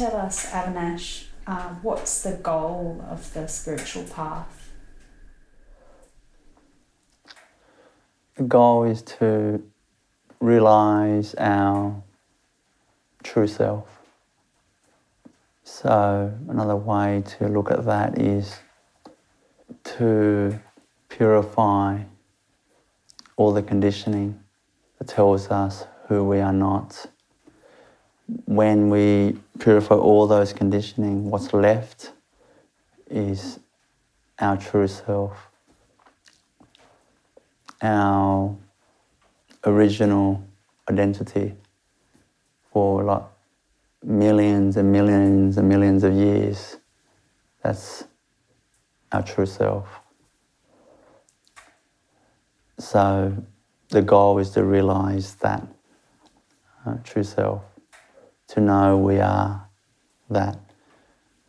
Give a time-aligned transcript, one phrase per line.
[0.00, 4.72] us, Avinash, uh, what's the goal of the spiritual path?
[8.36, 9.62] The goal is to
[10.40, 12.02] realize our
[13.22, 13.86] true self.
[15.62, 18.58] So, another way to look at that is
[19.84, 20.58] to
[21.08, 22.02] purify
[23.36, 24.40] all the conditioning
[24.98, 27.06] that tells us who we are not.
[28.26, 32.12] When we purify all those conditioning, what's left
[33.10, 33.58] is
[34.38, 35.50] our true self,
[37.82, 38.56] our
[39.64, 40.42] original
[40.88, 41.54] identity
[42.72, 43.22] for like
[44.02, 46.76] millions and millions and millions of years.
[47.62, 48.04] That's
[49.12, 49.86] our true self.
[52.78, 53.44] So
[53.88, 55.66] the goal is to realize that
[56.84, 57.62] uh, true self,
[58.54, 59.68] to know we are
[60.30, 60.58] that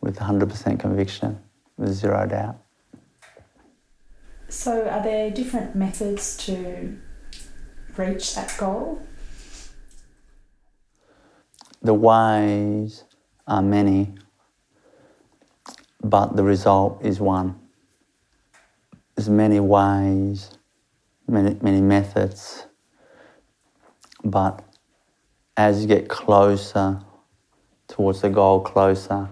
[0.00, 1.38] with 100% conviction,
[1.78, 2.58] with zero doubt.
[4.48, 6.98] So, are there different methods to
[7.96, 9.00] reach that goal?
[11.82, 13.04] The ways
[13.46, 14.14] are many,
[16.02, 17.58] but the result is one.
[19.14, 20.50] There's many ways
[21.26, 22.66] many, many methods.
[24.24, 24.62] But
[25.56, 27.00] as you get closer
[27.86, 29.28] towards the goal, closer,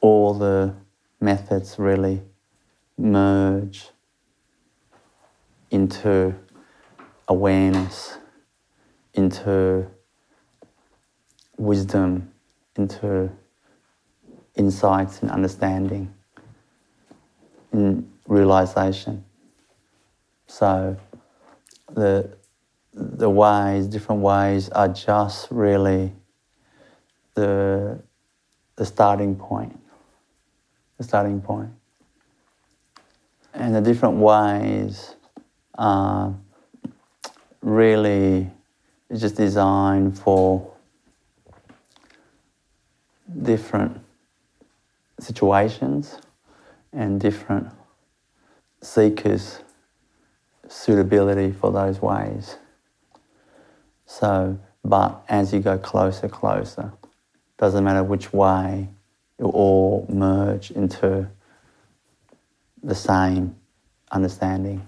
[0.00, 0.74] all the
[1.20, 2.22] methods really
[2.96, 3.88] merge
[5.70, 6.34] into
[7.26, 8.18] awareness,
[9.14, 9.86] into
[11.56, 12.32] wisdom,
[12.76, 13.30] into
[14.54, 16.14] insights and understanding,
[17.72, 19.24] and realization.
[20.46, 20.96] So
[21.92, 22.36] the
[22.94, 26.12] the ways, different ways, are just really
[27.34, 28.00] the
[28.76, 29.78] the starting point.
[30.98, 31.70] The starting point.
[33.52, 35.14] And the different ways
[35.76, 36.34] are
[37.62, 38.50] really
[39.16, 40.72] just designed for
[43.42, 44.00] different
[45.20, 46.18] situations
[46.92, 47.68] and different
[48.82, 49.60] seekers
[50.68, 52.56] suitability for those ways.
[54.06, 56.92] So, but as you go closer, closer,
[57.58, 58.88] doesn't matter which way,
[59.38, 61.28] it will all merge into
[62.82, 63.56] the same
[64.10, 64.86] understanding.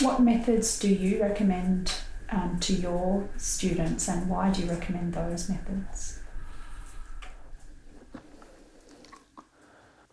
[0.00, 1.92] What methods do you recommend
[2.30, 6.20] um, to your students and why do you recommend those methods?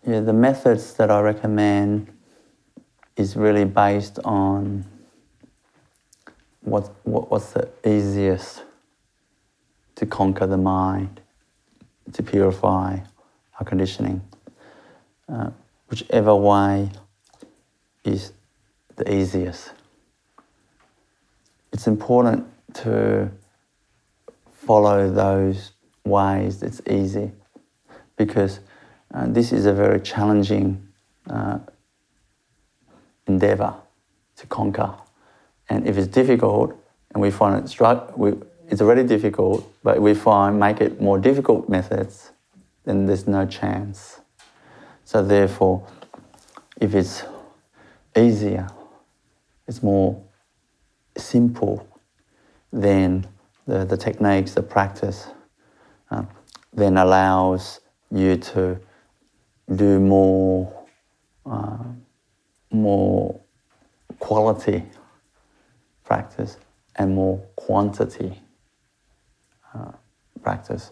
[0.05, 2.07] Yeah, the methods that I recommend
[3.17, 4.85] is really based on
[6.67, 8.63] what, what, what's the easiest
[9.95, 11.21] to conquer the mind,
[12.11, 12.99] to purify
[13.57, 14.21] our conditioning.
[15.31, 15.49] Uh,
[15.89, 16.89] whichever way
[18.03, 18.33] is
[18.97, 19.71] the easiest.
[21.71, 22.45] It's important
[22.75, 23.31] to
[24.51, 25.71] follow those
[26.03, 27.31] ways that's easy
[28.17, 28.59] because
[29.13, 30.85] uh, this is a very challenging
[31.29, 31.59] uh,
[33.25, 33.73] endeavor
[34.35, 34.93] to conquer.
[35.69, 36.75] And if it's difficult
[37.13, 38.13] and we find it struck,
[38.69, 42.31] it's already difficult, but we find make it more difficult methods,
[42.83, 44.21] then there's no chance.
[45.03, 45.87] So therefore,
[46.79, 47.23] if it's
[48.15, 48.67] easier,
[49.67, 50.21] it's more
[51.17, 51.87] simple,
[52.71, 53.27] then
[53.65, 55.27] the, the techniques, the practice,
[56.11, 56.23] uh,
[56.73, 57.79] then allows
[58.11, 58.79] you to
[59.75, 60.73] do more
[61.45, 61.77] uh,
[62.71, 63.39] more
[64.19, 64.83] quality
[66.07, 66.57] practice
[66.95, 68.41] and more quantity
[69.73, 69.91] uh,
[70.41, 70.91] practice,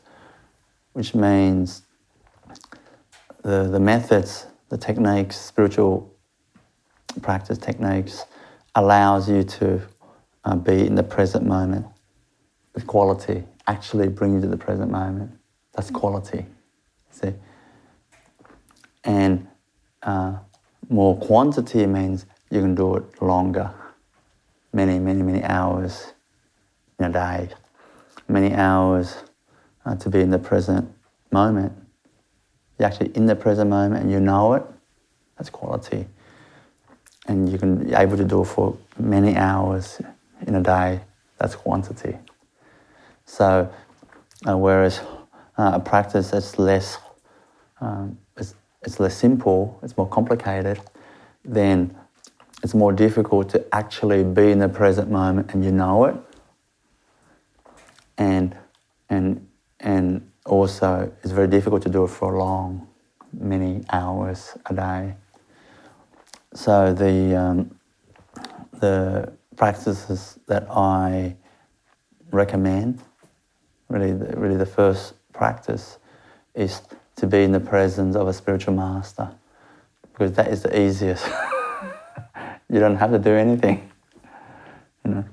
[0.91, 1.83] which means
[3.44, 6.13] the, the methods, the techniques, spiritual
[7.21, 8.25] practice techniques
[8.75, 9.81] allows you to
[10.44, 11.85] uh, be in the present moment
[12.73, 15.31] with quality, actually bring you to the present moment.
[15.73, 16.45] That's quality,
[17.09, 17.33] see?
[19.06, 19.47] And
[20.03, 20.39] uh,
[20.89, 23.73] more quantity means you can do it longer,
[24.75, 26.13] many, many, many hours
[27.00, 27.50] in a day,
[28.27, 29.16] many hours
[29.86, 30.88] uh, to be in the present
[31.31, 31.74] moment.
[32.77, 34.63] You're actually in the present moment and you know it,
[35.38, 36.06] that's quality.
[37.27, 40.01] And you can be able to do it for many hours
[40.45, 41.00] in a day,
[41.39, 42.18] that's quantity.
[43.25, 43.72] So,
[44.48, 45.00] uh, whereas
[45.57, 46.98] uh, a practice that's less
[47.81, 48.19] um,
[48.86, 50.80] it's less simple, it's more complicated,
[51.44, 51.95] then
[52.63, 56.15] it's more difficult to actually be in the present moment and you know it.
[58.17, 58.55] And
[59.09, 59.47] and
[59.79, 62.87] and also it's very difficult to do it for long,
[63.33, 65.15] many hours a day.
[66.53, 67.79] So the um,
[68.79, 71.35] the practices that I
[72.31, 73.01] recommend,
[73.89, 75.97] really, the, really the first practice
[76.53, 76.81] is
[77.17, 79.31] to be in the presence of a spiritual master,
[80.11, 81.27] because that is the easiest.
[82.75, 83.89] you don't have to do anything.
[85.06, 85.25] You know,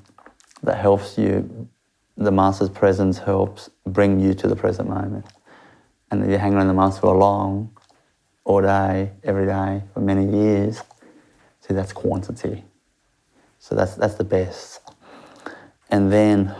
[0.63, 1.69] that helps you.
[2.17, 5.27] The master's presence helps bring you to the present moment,
[6.11, 7.77] and if you hang around the master for long,
[8.45, 10.83] all day, every day, for many years,
[11.61, 12.65] see that's quantity.
[13.59, 14.81] So that's that's the best.
[15.91, 16.55] And then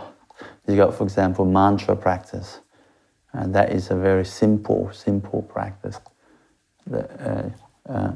[0.67, 2.59] you got, for example, mantra practice.
[3.31, 5.99] And that is a very simple, simple practice.
[6.91, 7.49] Uh,
[7.87, 8.11] uh,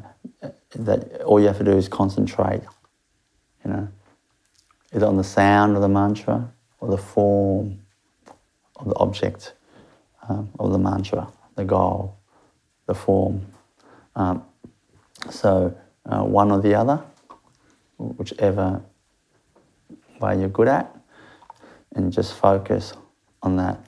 [0.75, 2.61] that all you have to do is concentrate,
[3.63, 3.87] you know,
[4.93, 7.79] either on the sound of the mantra or the form
[8.75, 9.53] of the object
[10.29, 12.17] um, of the mantra, the goal,
[12.85, 13.45] the form.
[14.15, 14.43] Um,
[15.29, 15.75] so
[16.05, 17.01] uh, one or the other,
[17.97, 18.81] whichever
[20.19, 20.93] way you're good at,
[21.95, 22.93] and just focus
[23.41, 23.79] on that.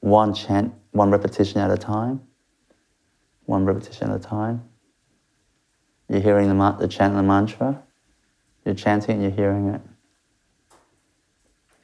[0.00, 2.20] One chant, one repetition at a time.
[3.46, 4.62] One repetition at a time.
[6.08, 7.82] You're hearing the, the chant the mantra.
[8.64, 9.80] You're chanting it, you're hearing it.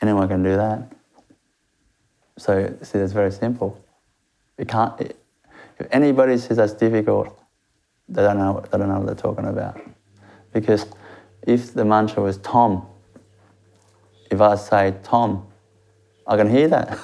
[0.03, 0.93] Anyone can do that.
[2.39, 3.83] So, see, it's very simple.
[4.59, 5.17] You can't, it,
[5.79, 7.39] if anybody says that's difficult,
[8.09, 9.81] they don't, know, they don't know what they're talking about.
[10.53, 10.87] Because
[11.47, 12.87] if the mantra was Tom,
[14.31, 15.47] if I say Tom,
[16.27, 16.99] I can hear that.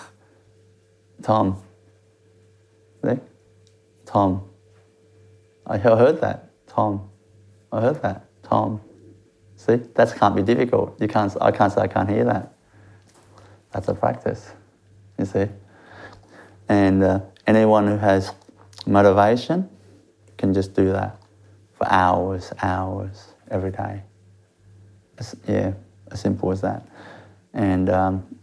[1.22, 1.62] Tom.
[3.04, 3.18] See?
[4.04, 4.48] Tom.
[5.66, 6.45] I heard that.
[6.76, 7.08] Tom.
[7.72, 8.28] I heard that.
[8.42, 8.82] Tom.
[9.56, 9.76] See?
[9.76, 11.00] That can't be difficult.
[11.00, 12.52] You can't, I can't say I can't hear that.
[13.72, 14.52] That's a practice.
[15.18, 15.46] You see?
[16.68, 18.32] And uh, anyone who has
[18.86, 19.70] motivation
[20.36, 21.18] can just do that
[21.72, 24.02] for hours, hours, every day.
[25.16, 25.72] It's, yeah,
[26.10, 26.86] as simple as that.
[27.54, 28.38] And, um,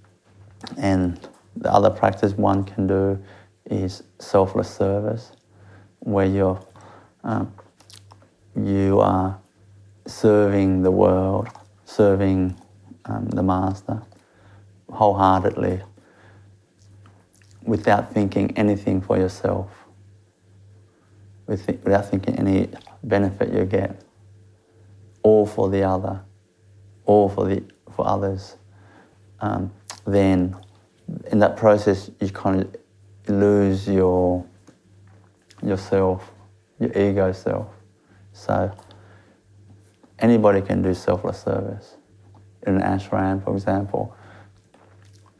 [0.78, 1.20] and
[1.56, 3.24] the other practice one can do
[3.70, 5.34] is selfless service,
[6.00, 6.60] where you're,
[7.24, 7.54] um,
[8.56, 9.40] you are
[10.06, 11.48] serving the world,
[11.86, 12.56] serving
[13.06, 14.02] um, the Master
[14.92, 15.82] wholeheartedly,
[17.64, 19.70] without thinking anything for yourself,
[21.48, 22.70] without thinking any
[23.04, 24.00] benefit you get,
[25.24, 26.22] all for the other,
[27.06, 27.64] all for, the,
[27.96, 28.58] for others
[29.44, 29.72] um,
[30.06, 30.56] then
[31.32, 32.76] in that process you kind of
[33.28, 34.46] lose your
[35.62, 36.32] yourself,
[36.80, 37.68] your ego self.
[38.34, 38.72] So
[40.20, 41.96] anybody can do selfless service.
[42.68, 44.16] In an ashram, for example,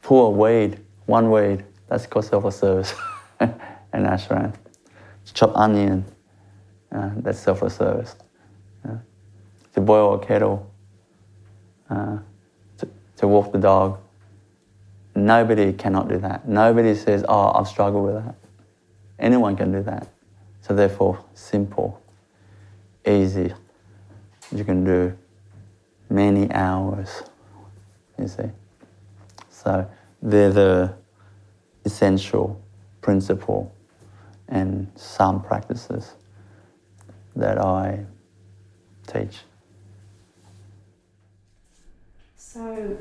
[0.02, 2.94] pull a weed, one weed, that's called selfless service.
[3.40, 3.54] an
[3.92, 4.54] ashram.
[5.32, 6.04] Chop onion,
[6.92, 8.14] uh, that's selfless service.
[8.86, 8.96] Uh,
[9.72, 10.70] to boil a kettle,
[11.90, 12.18] uh,
[13.16, 13.98] to walk the dog.
[15.14, 16.48] Nobody cannot do that.
[16.48, 18.34] Nobody says, Oh, I've struggled with that.
[19.18, 20.08] Anyone can do that.
[20.60, 22.02] So, therefore, simple,
[23.06, 23.52] easy.
[24.54, 25.16] You can do
[26.10, 27.22] many hours,
[28.18, 28.50] you see.
[29.50, 29.88] So,
[30.22, 30.94] they're the
[31.84, 32.60] essential
[33.00, 33.74] principle
[34.48, 36.14] and some practices
[37.36, 38.04] that I
[39.06, 39.40] teach.
[42.36, 42.96] So,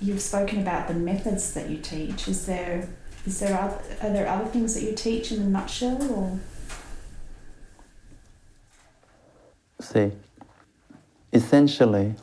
[0.00, 2.28] you've spoken about the methods that you teach.
[2.28, 2.88] Is there
[3.26, 6.38] is there other, are there other things that you teach in a nutshell, or?
[9.86, 10.10] See,
[11.32, 12.16] essentially,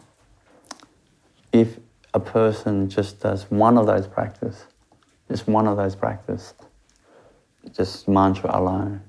[1.53, 1.79] if
[2.13, 4.65] a person just does one of those practice,
[5.29, 6.53] just one of those practice,
[7.71, 9.01] just mantra alone,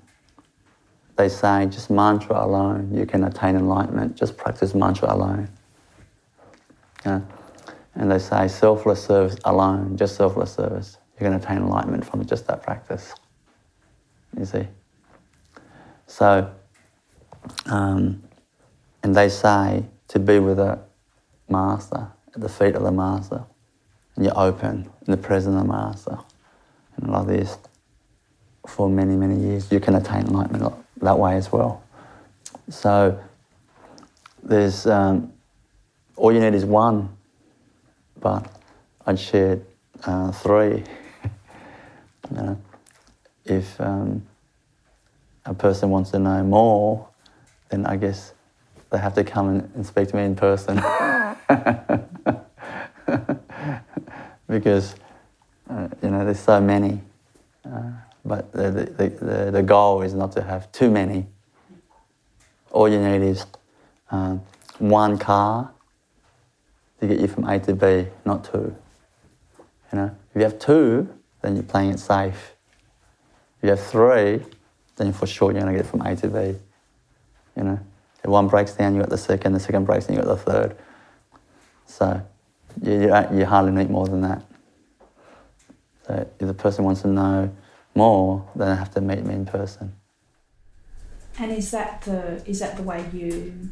[1.16, 4.14] they say just mantra alone, you can attain enlightenment.
[4.14, 5.48] Just practice mantra alone.
[7.04, 7.22] Yeah.
[7.96, 12.46] And they say selfless service alone, just selfless service, going to attain enlightenment from just
[12.46, 13.14] that practice.
[14.38, 14.68] You see?
[16.06, 16.52] So,
[17.66, 18.22] um,
[19.04, 20.80] and they say to be with a
[21.48, 23.44] master, at the feet of the master,
[24.16, 26.18] and you're open in the presence of the master,
[26.96, 27.58] and like this
[28.66, 31.84] for many, many years, you can attain enlightenment that way as well.
[32.70, 33.20] So
[34.42, 35.34] there's um,
[36.16, 37.14] all you need is one,
[38.20, 38.50] but
[39.06, 39.60] I'd share
[40.04, 40.82] uh, three.
[42.30, 42.62] you know,
[43.44, 44.26] if um,
[45.44, 47.06] a person wants to know more,
[47.68, 48.32] then I guess
[48.90, 50.76] they have to come and, and speak to me in person.
[54.48, 54.94] because
[55.70, 57.00] uh, you know there's so many.
[57.64, 57.90] Uh,
[58.24, 61.26] but the, the, the, the goal is not to have too many.
[62.70, 63.44] All you need is
[64.10, 64.40] um,
[64.78, 65.70] one car
[67.00, 68.74] to get you from A to B, not two.
[69.92, 71.08] You know, if you have two,
[71.42, 72.54] then you're playing it safe.
[73.58, 74.42] If you have three,
[74.96, 76.58] then for sure you're going to get from A to B.
[77.56, 77.78] You know,
[78.24, 79.52] if one breaks down, you got the second.
[79.52, 80.76] The second breaks down, you got the third.
[81.86, 82.22] So
[82.82, 84.42] you, you, you hardly need more than that.
[86.06, 87.54] So if the person wants to know
[87.94, 89.94] more, then I have to meet me in person.
[91.38, 93.70] And is that the is that the way you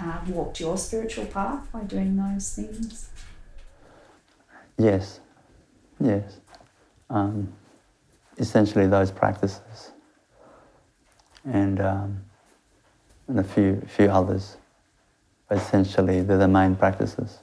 [0.00, 3.10] uh, walked your spiritual path by doing those things?
[4.78, 5.20] Yes,
[6.00, 6.38] yes.
[7.10, 7.52] Um,
[8.38, 9.92] essentially, those practices,
[11.44, 12.25] and um,
[13.28, 14.56] and a few few others.
[15.50, 17.38] Essentially, they're the main practices.